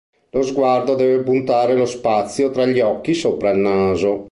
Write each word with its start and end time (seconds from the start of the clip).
Lo 0.35 0.41
sguardo 0.41 0.95
deve 0.95 1.21
puntare 1.21 1.75
lo 1.75 1.85
spazio 1.85 2.49
tra 2.49 2.65
gli 2.65 2.79
occhi 2.79 3.13
sopra 3.13 3.51
il 3.51 3.59
naso. 3.59 4.19